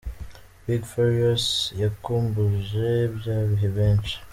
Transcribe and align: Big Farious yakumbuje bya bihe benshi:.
Big 0.65 0.81
Farious 0.91 1.45
yakumbuje 1.81 2.87
bya 3.17 3.37
bihe 3.49 3.67
benshi:. 3.77 4.15